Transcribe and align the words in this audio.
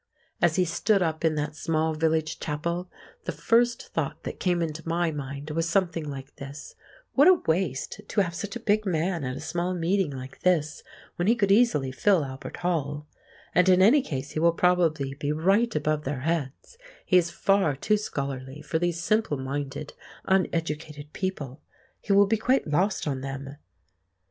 As 0.41 0.55
he 0.55 0.65
stood 0.65 1.03
up 1.03 1.23
in 1.23 1.35
that 1.35 1.55
small 1.55 1.93
village 1.93 2.39
chapel, 2.39 2.89
the 3.25 3.31
first 3.31 3.89
thought 3.89 4.23
that 4.23 4.39
came 4.39 4.63
into 4.63 4.81
my 4.89 5.11
mind 5.11 5.51
was 5.51 5.69
something 5.69 6.09
like 6.09 6.37
this: 6.37 6.73
What 7.13 7.27
a 7.27 7.35
waste 7.45 8.01
to 8.07 8.21
have 8.21 8.33
such 8.33 8.55
a 8.55 8.59
big 8.59 8.83
man 8.87 9.23
at 9.23 9.37
a 9.37 9.39
small 9.39 9.75
meeting 9.75 10.09
like 10.09 10.39
this 10.39 10.81
when 11.17 11.27
he 11.27 11.35
could 11.35 11.51
easily 11.51 11.91
fill 11.91 12.25
Albert 12.25 12.57
Hall; 12.57 13.05
and 13.53 13.69
in 13.69 13.79
any 13.83 14.01
case 14.01 14.31
he 14.31 14.39
will 14.39 14.53
probably 14.53 15.13
be 15.13 15.31
right 15.31 15.75
above 15.75 16.03
their 16.03 16.21
heads; 16.21 16.79
he 17.05 17.15
is 17.19 17.29
far 17.29 17.75
too 17.75 17.95
scholarly 17.95 18.63
for 18.63 18.79
these 18.79 18.99
simple 18.99 19.37
minded 19.37 19.93
uneducated 20.25 21.13
people. 21.13 21.61
He 21.99 22.11
will 22.11 22.25
be 22.25 22.37
quite 22.37 22.65
lost 22.65 23.05
on 23.07 23.21
them. 23.21 23.57